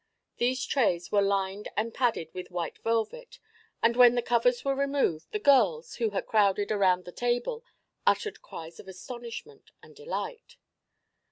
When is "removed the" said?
4.73-5.37